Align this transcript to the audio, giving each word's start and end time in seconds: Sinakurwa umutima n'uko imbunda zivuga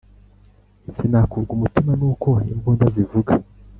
Sinakurwa 0.95 1.51
umutima 1.57 1.91
n'uko 1.99 2.29
imbunda 2.51 2.85
zivuga 2.95 3.33